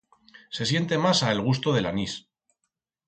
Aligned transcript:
Se 0.49 0.65
siente 0.65 0.97
masa 1.05 1.31
el 1.35 1.43
gusto 1.49 1.77
de 1.77 1.85
l'anís. 1.85 2.17